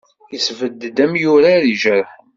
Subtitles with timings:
[0.31, 2.09] Yesbedd-d amyurar ijerḥen.